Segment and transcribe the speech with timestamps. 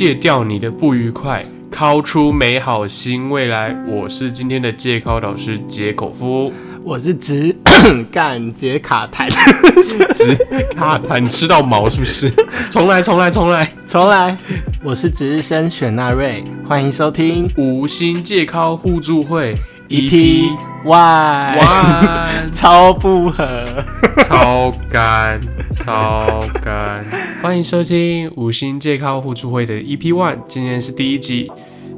[0.00, 3.76] 戒掉你的不愉快，敲出美好新未来。
[3.86, 6.50] 我是今天的戒考导师杰口夫，
[6.82, 7.54] 我是直
[8.10, 9.28] 干杰卡坦，
[10.14, 10.34] 直
[10.74, 12.32] 卡坦，你吃到毛是不是？
[12.70, 14.34] 重来，重来，重来，重来。
[14.82, 19.54] 我是值日生选纳瑞，欢迎收听五星戒考互助会
[19.90, 23.44] EP One， 超不合，
[24.22, 25.40] 超干，
[25.72, 27.04] 超干。
[27.42, 31.50] 欢迎收听五星健康互助会的 EP One，今天是第一集。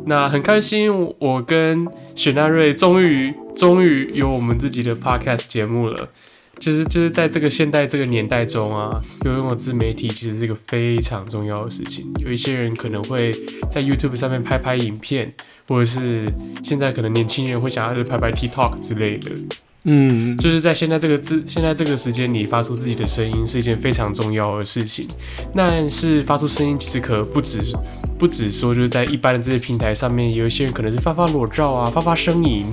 [0.06, 6.09] 那很开心，我跟雪纳瑞终于终于有我们自己的 Podcast 节目了。
[6.62, 12.07] 就是就是在这个现代这个年代中啊，有拥有自媒体其实是一个非常重要的事情。
[12.20, 13.33] 有一些人可能会
[13.69, 15.34] 在 YouTube 上面拍拍影片，
[15.67, 19.33] 或者是现在可能年轻人会想要去拍拍 TikTok 之类的。
[19.87, 25.05] 嗯，就是在现在这个字，现在这个时间里发出自己的声音是一件非常重要的事情。
[25.56, 27.58] 但是发出声音其实可不止
[28.23, 32.67] 不止说就是在一般的这些平台上面，有一些人可能是发发裸照啊，发发声音，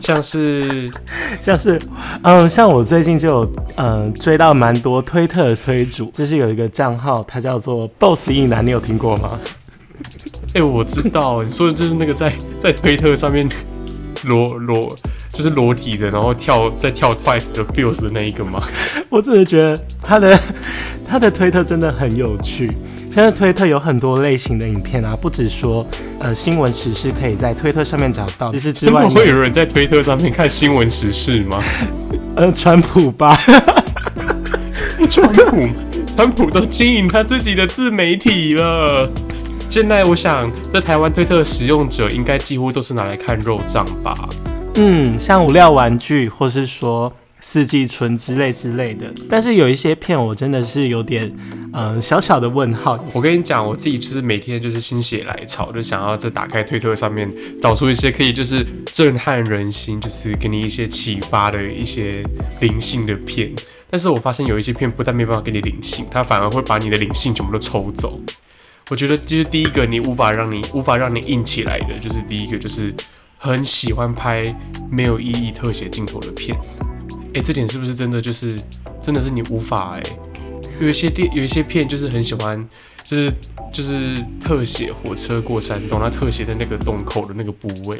[0.00, 0.90] 像是
[1.38, 1.78] 像是
[2.22, 9.38] 嗯，像我最近就有嗯追到蛮多推特的推主，就是有一个账号，它叫做 Boss 一男，你有听过吗？
[10.54, 13.46] 哎、我知道，你说的就是那个在 在推特上面
[14.22, 14.96] 裸裸
[15.30, 18.62] 就是裸体的，然后跳在跳 Twice 的 Feels 的那一个吗？
[19.10, 20.40] 我真的觉得他的
[21.06, 22.72] 他的推特真的很有趣。
[23.14, 25.86] 现在推特有很多类型的影片啊，不止说
[26.18, 31.62] 呃新闻时事可以在推特上面找到，其实之外 会有人在推特上面看新闻时事吗？
[32.34, 33.38] 呃川普吧，
[35.08, 35.68] 川普，
[36.16, 39.08] 川普都经营他自己的自媒体了。
[39.68, 44.12] 现在我想，在台湾推特的使用者应该几乎都是拿来看肉账吧。
[44.74, 47.12] 嗯，像无料玩具或是说
[47.46, 51.30] 四季春之类之类的，但是有一些片我真的是有点
[51.74, 52.98] 嗯、呃小小的问号。
[53.12, 62.24] 我跟你讲，我自己就是每天就是心血来潮，就想要在打开推特上面找出一些可以就是震撼人心，就是给你一些启发的一些
[62.60, 63.52] 灵性的片。
[63.90, 68.18] 但是我发现有一些片不但没办法给你灵性，它反而会把你的灵性全部都抽走。
[68.88, 72.92] 我觉得就是第一个，你无法让你无法让你硬起来的，就是第一个就是
[73.36, 74.50] 很喜欢拍
[74.90, 76.56] 没有意义特写镜头的片。
[77.34, 78.56] 诶，这点是不是真的就是
[79.02, 80.18] 真的是你无法诶？
[80.80, 82.64] 有一些电有一些片就是很喜欢，
[83.02, 83.32] 就是
[83.72, 87.96] 就是特写火车过山洞，它特写在那个洞口的那个部位，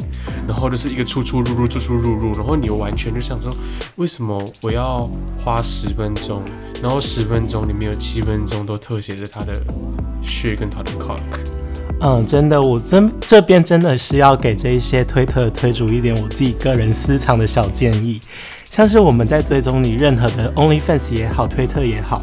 [0.47, 3.55] 然后就是一个出出入入出出入入，然后你完全就想说，
[3.97, 6.43] 为什么我要花十分钟，
[6.81, 9.53] 然后十分钟里面有七分钟都特写着他的
[10.23, 11.19] 血跟他的 cock。
[12.07, 18.21] 嗯，真的，我真这边真的是要给这一些推特推主一点我自己个人私藏的小建议，
[18.69, 22.21] 像是我们在追踪你任何的 OnlyFans 也好，推特也好，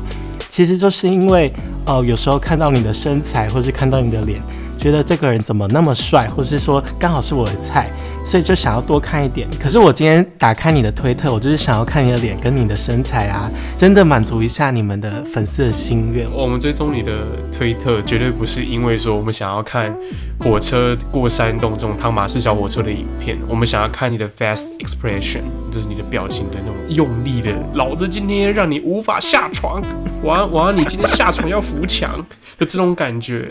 [0.48, 1.52] 其实就是因为
[1.88, 4.40] 呃有时候看到你的身材，或是看到你的脸，
[4.82, 7.88] 觉得这个人怎么那么帅，或是说刚好是我的菜，
[8.26, 9.48] 所以就想要多看一点。
[9.60, 16.28] 可是我今天打开你的推特，我就是想要看你的脸跟你的身材啊，真的满足一下你们的粉丝的心愿。
[16.32, 19.96] 我们追踪你的推特，绝对不是因为说我们想要看
[20.40, 25.42] 火车过山洞这种汤马式小火车的影片，我们想要看你的 fast expression，
[25.72, 29.80] 就是你的表情的那种用力的，老子今天让你无法下床，
[30.24, 32.26] 我要我要你今天下床要扶墙
[32.58, 33.48] 的这种感觉。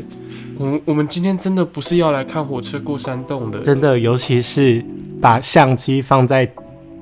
[0.58, 4.84] 我我们今天真的不是要来看火车过山洞的，真的，尤其是
[5.20, 6.50] 把相机放在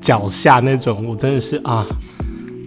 [0.00, 1.86] 脚下那种，我真的是啊，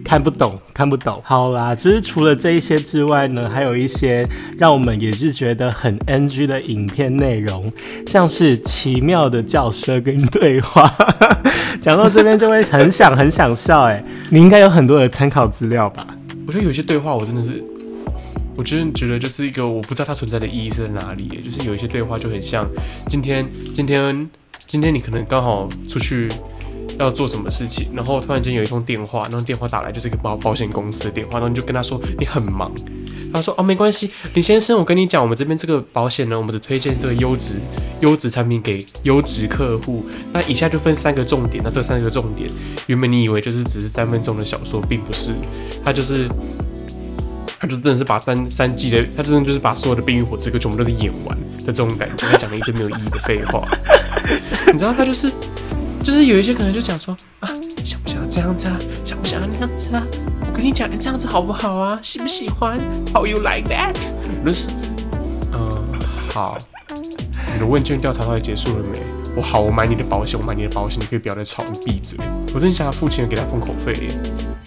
[0.04, 1.20] 看不懂，看不懂。
[1.24, 7.72] 好啦，就是除了这一些之外呢，还有一些让我们也是觉得很 NG 的影片内容，
[8.06, 10.92] 像是奇妙的叫声跟对话。
[11.80, 16.06] 讲到这边就会很想很想笑，哎，你应该有很多的参考资料吧？
[16.46, 17.62] 我觉得有些对话我真的是，
[18.56, 22.68] 我觉得觉得就是一个我不知道它存在的意义是在哪里，就是有一些对话就很像
[23.08, 24.28] 今天今天
[24.66, 26.28] 今天你可能刚好出去
[26.98, 32.72] 要做什么事情，然后突然间有一通电话，那电话打来就是一个保保险公司的电话，然后你就跟他说你很忙。
[33.34, 37.58] 他说：“哦，没关系，李先生，我跟你讲，我们这边这个保险呢，我们只推荐这个优质
[38.00, 40.04] 优质产品给优质客户。
[40.34, 42.50] 那以下就分三个重点，那这三个重点，
[42.88, 45.32] 原本你以为就是只是三分钟的小说，并不是，
[45.82, 46.28] 它就是，
[47.62, 53.62] 他就真的是把三三季的，他真的就是把所有的《冰与火之歌》全部都是演完的这种感觉，他讲了一堆没有意义的废话。
[54.72, 55.30] 你知道，他就是
[56.02, 57.48] 就是有一些可能就讲说啊，
[57.84, 60.04] 想不想要这样子啊，想不想要那样子啊？
[60.40, 61.96] 我跟你讲，这样子好不好啊？
[62.02, 62.80] 喜不喜欢
[63.14, 63.94] ？How you like that？
[64.42, 64.66] 我就是，
[65.52, 65.84] 嗯，
[66.32, 66.58] 好。
[67.54, 68.98] 你的问卷调查到底结束了没？
[69.36, 72.18] 我好，我买你的保险，我买你的保险，你可以不要再吵，你闭嘴。
[72.52, 74.08] 我真想要付钱给他封口费耶。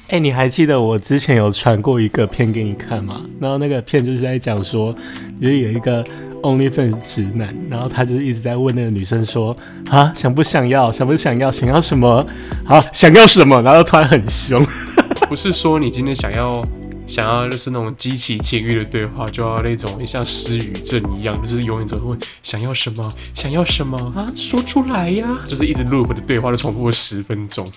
[0.07, 3.21] 哎、你还记得我之前有传过一个片给你看吗？
[3.39, 4.95] 然后那个片就是在讲说，
[5.41, 6.03] 就是有一个
[6.43, 9.55] OnlyFans 直男，然后他就是一直在问那个女生说
[9.89, 12.25] 啊，想不想要，想不想要，想要什么？
[12.65, 13.59] 啊，想要什么？
[13.63, 14.63] 然后突然很凶，
[15.27, 16.63] 不是说你今天想要
[17.07, 27.67] 想要就是那种激起情欲的对话，就要那种像失语症一样，就是永远只会问想要什么，想要什么啊，说出来呀，就是一直 loop 的对话都重复了十分钟。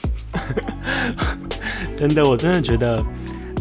[1.97, 3.03] 真的，我真的觉得，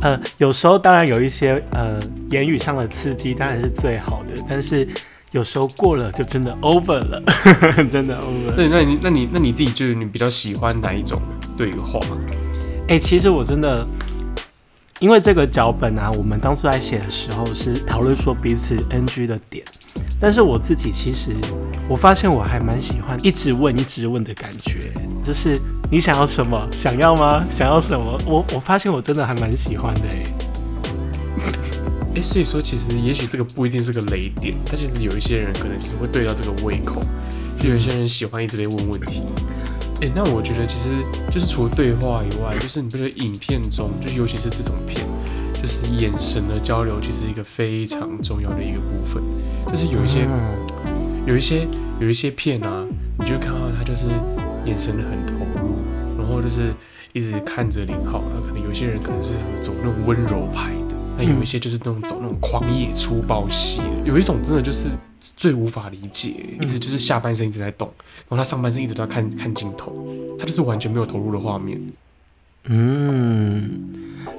[0.02, 2.00] 呃，有时候当然有一些呃
[2.30, 4.88] 言语上的刺激当然是最好的，但是
[5.32, 7.22] 有时候过了就真的 over 了，
[7.90, 8.56] 真的 over。
[8.56, 11.20] 对，那你那你那你自己就是你比较喜欢哪一种
[11.58, 12.00] 对话？
[12.90, 13.86] 哎、其实我真的，
[15.00, 19.64] 因为这个脚本啊，我们当初在写的时候是讨论说彼此 NG 的点，
[20.20, 21.32] 但是我自己其实
[21.88, 24.92] 我发现我还蛮喜欢一直问一直问的感觉，
[25.24, 25.62] 就是
[25.92, 26.68] 你想要什么？
[26.72, 27.46] 想要吗？
[27.52, 28.20] 想要什么？
[28.26, 30.02] 我我发现我真的还蛮喜欢的
[32.16, 37.00] 哎、所以说其实也许这个不一定是个雷点，但其实有一些人可能就是会对到这个胃口，
[37.60, 39.22] 就有些人喜欢一直被问问题。
[40.00, 40.92] 哎、那我觉得其实
[41.32, 45.06] 就是除了对话以外，就是你不觉得影片中，就是尤其是这种片，
[45.54, 49.24] 就是眼神的交流，其实一个非常重要的一个部分。
[49.68, 50.56] 就是有一些、嗯
[51.28, 51.68] 有一些
[52.00, 52.86] 有一些片啊，
[53.20, 54.08] 你就看到他就是
[54.64, 55.76] 眼神很投入，
[56.18, 56.72] 然后就是
[57.12, 60.87] 一直看着林浩，他可能有些人可能是走那种温柔派的，
[61.18, 67.92] 那有一些就是那种走那种狂野粗暴系的，有一种真的就是最无法理解，一直就是下半身一直在动，
[68.30, 69.92] 然后他上半身一直都在看看镜头，
[70.38, 71.82] 他就是完全没有投入的画面。
[72.70, 73.80] 嗯，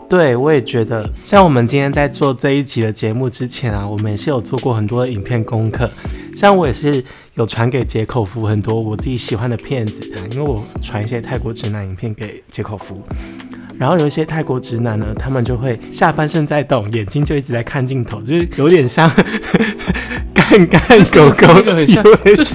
[0.08, 5.90] 对，我也觉得，像我们今天在做这一集的节目之前啊，我们也是有做过很多的影片功课。
[6.36, 7.02] 像我也是
[7.34, 13.02] 有传给杰口福很多我自己喜欢的片子啊，因为我传一些泰国直男影片给杰口夫，
[13.78, 19.08] 然后有一些泰国直男呢，他们就会下半身在动，眼睛就一直在看镜头，就是有点像
[20.34, 20.82] 干干
[21.12, 22.54] 狗狗的很像就是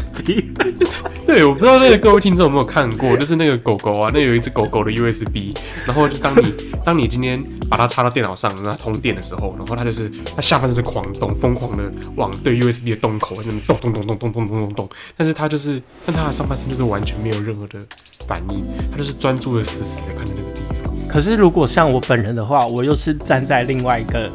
[1.26, 5.56] 对，我不知道那个各位听众有没有看过，就是那个狗狗啊，那有一只狗狗的 USB，
[5.86, 6.54] 然后就当你
[6.86, 11.84] 当你今天把它插到电脑上，让它通电的时候，然后它就是它下半身就狂动，疯狂的
[12.18, 17.80] 往对 USB 的洞口那边动动动动动动动动动，但是它就是，但它的上半身就是完全没有任何的
[18.28, 20.83] 反应，它就是专注的死死的看着那个地方。
[21.14, 24.28] 可是如果像我本人的话，我又是站在另外一个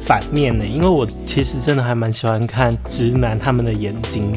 [0.00, 4.32] 反面呢，因为我其实真的还蛮喜欢看直男他们的眼睛，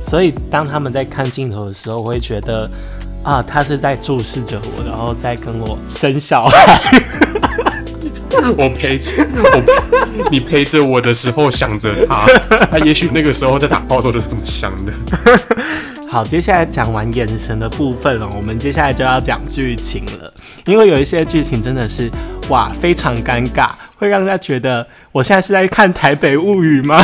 [0.00, 2.70] 所以当他们在看镜头的时候，我会觉得
[3.24, 6.78] 啊，他是在注视着我，然后再跟我生小孩。
[8.56, 12.24] 我陪着我，你陪着我的时候想着他，
[12.70, 14.92] 他也许那个时候在打炮的时候就是这么想的。
[16.08, 20.32] 好，接下来讲完眼神的部分了，我们接下来就要讲剧情了。
[20.66, 22.10] 因为有一些剧情真的是
[22.48, 27.02] 哇非常尴尬，会让人家觉得我现在是在看《台北物语》吗？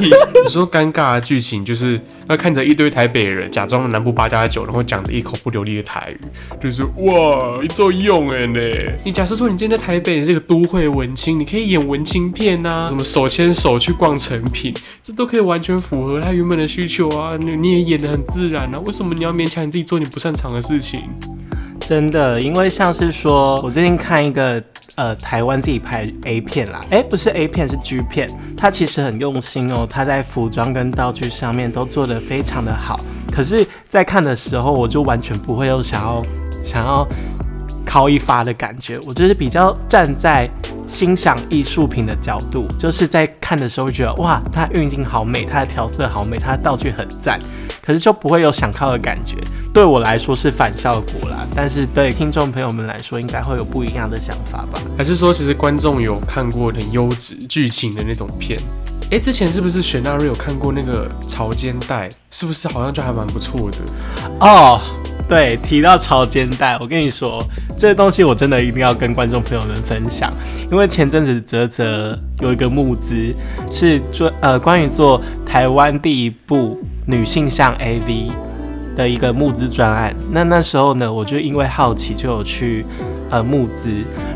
[0.00, 6.18] 你说尴尬的剧情就是要看着一堆台北人假装南部八加九，然后讲着一口不流利的台语，
[6.62, 8.60] 就是哇，你做用哎呢。
[9.04, 17.36] 你假设说你今天在台北，你是个都会文青，你可以演文青片啊、什么手牵手去逛成品，这都可以完全符合他原本的需求啊。
[17.38, 21.00] 你你也演得很自然啊，为什么你要勉强你自己做你不擅长的事情？
[21.86, 24.62] 真的，因为像是说，我最近看一个
[24.94, 32.98] 呃台湾自己拍 A 片啦，诶，不是 A 片是 G 片，它其实很用心哦，它在服装跟道具上面都做得非常的好。
[33.30, 36.22] 可是，在看的时候，我就完全不会有想要
[36.62, 37.06] 想要
[37.84, 40.48] 靠一发的感觉，我就是比较站在
[40.86, 47.38] 欣赏艺术品的角度，就是在看的时候觉得哇，它运镜好美，它的调色好美，它的道具很赞，
[47.82, 49.36] 可是就不会有想靠的感觉。
[49.74, 54.80] 对我来说是反效果啦，但是对听众朋友们来说，应该会有不一样的想法吧。
[54.96, 58.56] 还是说其实观众有看过很优质剧情的那种片？
[59.10, 62.08] 诶，之前是不是雪纳瑞有看过那个《潮间带》？
[62.30, 63.78] 是不是好像就还蛮不错的？
[64.38, 64.80] 哦，
[65.28, 67.44] 对，提到潮间带，我跟你说，
[67.76, 70.32] 这个东西我真的一定要跟观众朋友们分享，
[70.70, 73.34] 因为前阵子泽泽有一个募资，
[73.72, 78.30] 是做呃关于做台湾第一部女性向 AV
[78.96, 80.14] 的一个募资专案。
[80.30, 82.84] 那那时候呢，我就因为好奇就有去
[83.30, 83.90] 呃募资，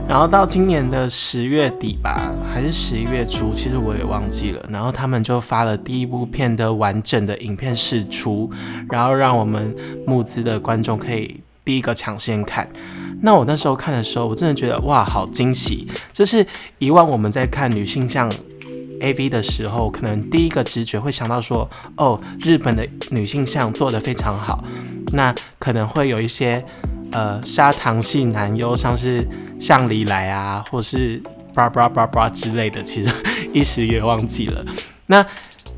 [0.09, 4.65] 然后到今年的十月底吧，还是十一月初，其实我也忘记了。
[4.69, 8.51] 然后他们就发了第一部片的完整的影片试出，
[8.91, 9.75] 然后让我们
[10.07, 12.69] 募资的观众可以第一个抢先看。
[13.21, 15.89] 那我那时候看的时候，我真的觉得哇，好惊喜！
[16.13, 16.47] 就是
[16.79, 18.33] 以往我们在看女性向
[19.01, 24.63] A V 的时候，可能第一个直觉会想到说，哦，日本的女性向做得非常好，
[25.13, 26.65] 那可能会有一些
[27.13, 29.27] 呃砂糖系男优，像是
[29.61, 31.23] 向里来啊，或是
[31.55, 33.11] 叭叭叭叭之类的，其实
[33.53, 34.65] 一时也忘记了。
[35.07, 35.25] 那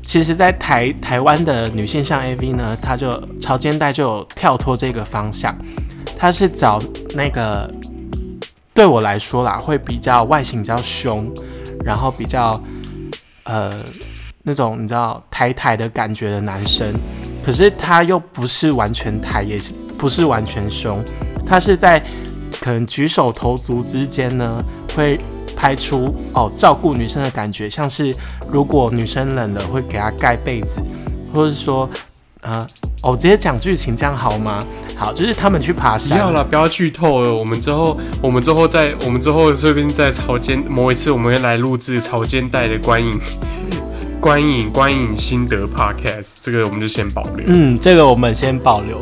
[0.03, 5.55] 其实，在台台湾的女性向 AV 呢，它就潮间带就有跳脱这个方向，
[6.17, 6.81] 它是找
[7.15, 7.71] 那个
[8.73, 11.31] 对我来说啦，会比较外形比较凶，
[11.85, 12.61] 然后比较
[13.43, 13.73] 呃
[14.43, 16.93] 那种你知道抬抬的感觉的男生，
[17.43, 21.03] 可是他又不是完全抬，也是不是完全凶，
[21.45, 22.01] 他是在
[22.59, 24.63] 可能举手投足之间呢，
[24.95, 25.19] 会
[25.55, 28.13] 拍出哦照顾女生的感觉，像是
[28.49, 30.81] 如果女生冷了，会给她盖被子，
[31.33, 31.87] 或者是说
[32.41, 32.65] 呃
[33.01, 34.63] 哦直接讲剧情这样好吗？
[34.95, 37.35] 好，就是他们去爬山不，要了，不要剧透了。
[37.35, 43.19] 我们之后，我们之后在，我们之后这边在潮间某一次，我们会来录制潮间带的观影、
[44.21, 46.33] 观影、观影心得 podcast。
[46.39, 47.45] 这个我们就先保留。
[47.47, 48.99] 嗯，这个我们先保留。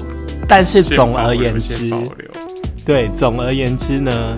[0.48, 2.32] 但是先总而言之先保，留。
[2.86, 4.38] 对，总而言之呢，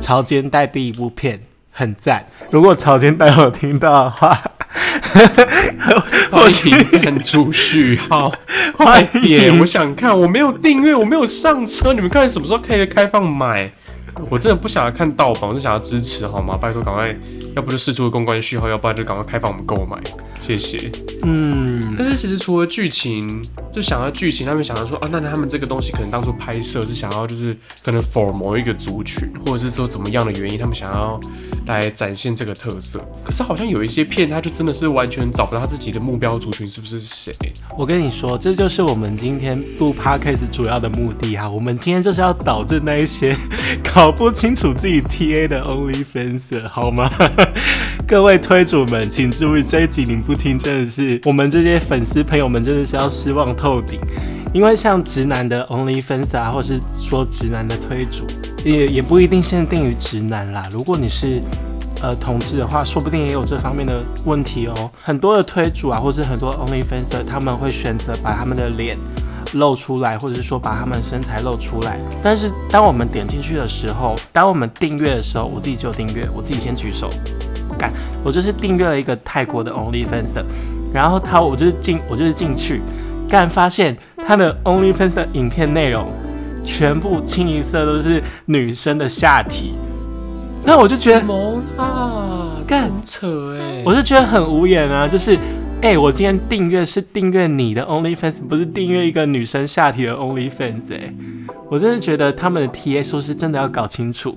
[0.02, 1.40] 《潮间带》第一部片
[1.70, 2.24] 很赞。
[2.50, 4.38] 如果潮间带有听到的话，
[6.30, 8.32] 欢迎赞助序号，
[8.74, 9.58] 快点！
[9.58, 11.92] 我想看，我没有订阅，我没有上车。
[11.92, 13.70] 你们看什么时候可以开放买？
[14.30, 16.56] 我真的不想要看盗版，我就想要支持，好吗？
[16.60, 17.14] 拜托，赶快，
[17.54, 19.96] 要不就试出公关序号，要不然就赶快开放我们购买，
[20.46, 20.92] 谢谢。
[21.22, 31.20] 嗯，但是其实除了剧情，就想要剧情，他们想要说啊，那他们这个东西可能当初拍摄是想要就是可能 for 某一个族群，或者是说怎么样的原因，他们想要
[31.66, 33.04] 来展现这个特色。
[33.24, 37.34] 可是好像有一些片，他就真的是完全找不到他自己的目标族群是不是谁？
[37.76, 41.50] 我跟你说，这就是我们今天录 podcast 主要的目的啊。
[41.50, 43.36] 我们今天就是要导致那一些
[43.92, 47.10] 搞不清楚自己 TA 的 OnlyFans，好吗？
[48.08, 53.98] 各位推主们，请注意，这一集你不听，真的是我们这些粉丝朋友们真的是要失望透顶。
[54.54, 58.24] 因为像直男的 OnlyFans 啊，或是说直男的推主，
[58.64, 60.68] 也也不一定限定于直男啦。
[60.70, 61.42] 如果你是
[62.00, 64.88] 呃同志的话，说不定也有这方面的问题哦。
[65.02, 68.96] 很多的推主啊，或是很多 OnlyFans，他们会选择把他们的脸
[69.54, 71.98] 露出来，或者是说把他们身材露出来。
[72.22, 77.10] 但是当我们点进去的时候，当我们订阅的时候，我自己就订阅，我自己先举手，
[77.78, 77.92] 干，
[78.24, 80.42] 我就是订阅了一个泰国的 OnlyFans，
[80.92, 82.80] 然后他我就是进我就是进去，
[83.28, 86.10] 干发现他的 OnlyFans 的影片内容
[86.62, 89.74] 全部清一色都是女生的下体，
[90.64, 92.62] 那我就觉得么啦？
[92.66, 95.38] 干扯哎、我就觉得很无言啊，就是，
[95.82, 101.14] 哎、我今天订阅是订阅你的 OnlyFans，不是订阅一个女生下体的 OnlyFans，哎、
[101.70, 104.36] 我真的觉得他们的 TA 是不是真的要搞清楚？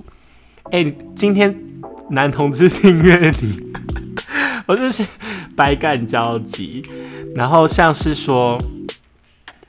[0.70, 1.52] 哎、今天
[2.10, 3.60] 男同志订阅你，
[4.66, 5.04] 我真是
[5.56, 6.84] 百感交集。
[7.34, 8.60] 然后像是说，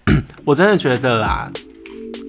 [0.43, 1.51] 我真的觉得啦，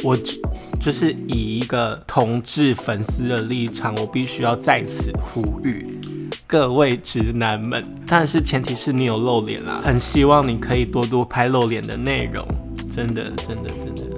[0.04, 0.35] 我就
[0.78, 5.99] 就是以一个同志粉丝的立场，我必须要在此呼吁。
[6.47, 12.47] 各位直男们，但是前提是你有露脸啦，很希望你可以多多拍露脸的内容，
[12.95, 14.12] 真的，真的，真的。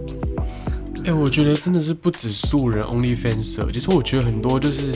[1.07, 4.91] 哎、我觉得真的是不止素人 OnlyFans，其实我觉得很多就是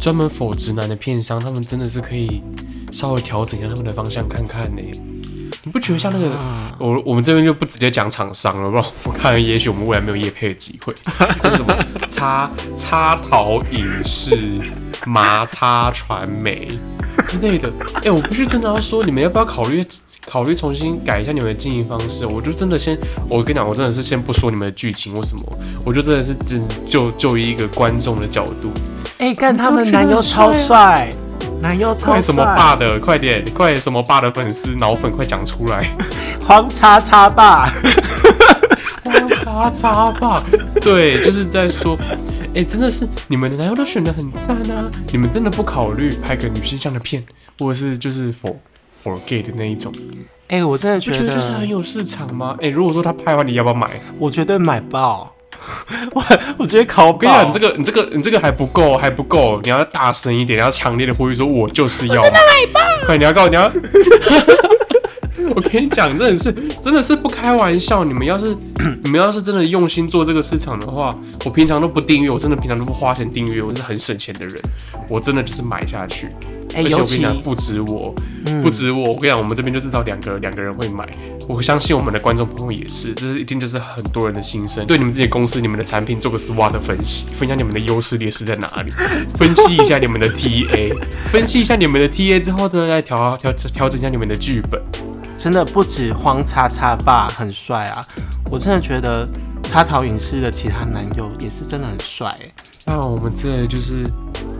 [0.00, 2.42] 专门否直男的片商，他们真的是可以
[2.90, 4.82] 稍微调整一下他们的方向看看呢。
[5.62, 6.34] 你不觉得像那个、
[6.78, 10.94] 我我们这边就不直接讲厂商了，不然我看也许我们未来没有业配的机会。
[11.44, 11.76] 就是什么
[12.08, 14.62] 插插桃影视、
[15.04, 16.68] 麻插传媒
[17.24, 17.70] 之类的。
[18.04, 19.84] 哎、我必须真的要说，你们要不要考虑
[20.26, 22.26] 考虑重新改一下你们的经营方式？
[22.26, 22.96] 我就真的先，
[23.28, 25.42] 我跟你讲，我真的是先不说你们的剧情或什么，
[25.84, 28.70] 我就真的是只就就以一个观众的角度，
[29.18, 31.10] 哎、看他们男优超帅，
[31.60, 35.84] 男优超帅，快什么爸的，快点，快什么爸的粉丝脑粉，快讲出来！
[36.46, 37.72] 黄叉叉爸，
[39.04, 40.42] 黄，叉叉吧，
[40.80, 41.98] 对，就是在说，
[42.52, 44.90] 哎、真的是你们的男友都选的很赞啊！
[45.12, 47.24] 你们真的不考虑拍个女性向的片，
[47.58, 48.54] 或者是就是 for
[49.02, 49.92] for gay 的那一种，
[50.48, 52.56] 哎、我真的觉觉得，得就是很有市场吗？
[52.60, 54.00] 哎、如果说他拍完，你要不要买？
[54.18, 55.32] 我绝对买爆，
[56.12, 56.22] 我
[56.58, 62.30] 我觉得考爆你这个你这个你这个还不够，还不够，你要大声一点，你要强烈的呼吁说，我就是要买
[62.72, 63.70] 爆，快，你要告你要。
[65.54, 68.04] 我跟你讲，真的是真的是不开玩笑。
[68.04, 68.56] 你们要是
[69.02, 74.56] 你们要是真的用心做这个市场的话，我平常都不订阅，我真的平常都不花钱订阅，我是很省钱的人。
[75.08, 76.28] 我真的就是买下去，
[76.72, 78.14] 哎、而且尤其我跟你讲，不止我，
[78.46, 81.04] 嗯不止我，我跟你讲，我们这边就知道两个两个人会买，
[81.48, 84.86] 我相信我们的观众朋友也是，这是一定就是很多人的心声。
[84.86, 88.90] 对你们自己公司、你们的产品做个 SWOT 分析，分享你们的优势劣势在哪里，
[89.34, 90.96] 分析一下你们的 TA，
[91.32, 94.80] 分析一下你们的 TA 之后呢，再调调调整一下你们的剧本。
[95.40, 98.04] 真的不止荒叉叉爸很帅啊，
[98.50, 99.26] 我真的觉得
[99.62, 102.52] 插桃影视的其他男友也是真的很帅、欸。
[102.84, 104.04] 那我们这就是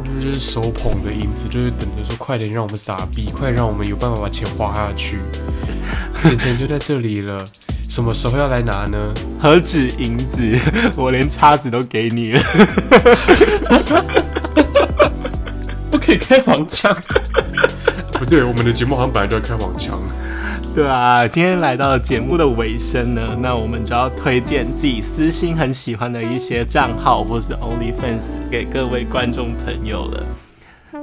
[0.02, 5.18] 这就是手捧的银子，就是等着说快点让我们傻逼，快让我们有办法把钱花下去。
[6.22, 7.36] 钱钱就在这里了，
[7.90, 8.96] 什么时候要来拿呢？
[9.38, 10.42] 何止银子，
[10.96, 12.42] 我连叉子都给你了。
[15.90, 16.96] 不可以开黄腔。
[18.18, 20.00] 不对，我们的节目好像本来就要开黄腔。
[20.72, 30.24] 对啊，今天来到节目的尾声呢，那我们就要推荐自己私心很喜欢的一些账号或是 OnlyFans 给各位观众朋友了。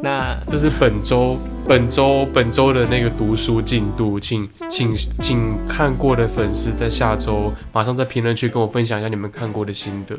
[0.01, 10.17] 那这是本周本周本周的那个读书进度，请请请看过的粉丝在下周马上在评论区跟我分享一下你们看过的心得，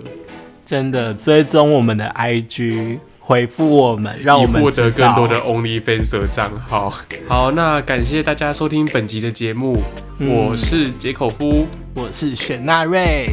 [0.64, 2.99] 真的追踪我们的 IG。
[3.28, 6.90] 回复我们，让我们获得更多的 OnlyFans 账号。
[7.28, 9.82] 好，那感谢大家收听本集的节目，
[10.18, 13.28] 我是杰口夫，我是雪纳瑞，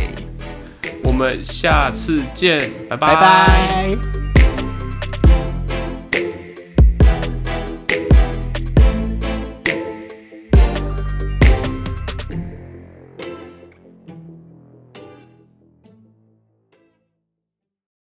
[1.01, 2.59] 我们下次见，
[2.89, 2.97] 拜。
[2.97, 4.24] 拜拜。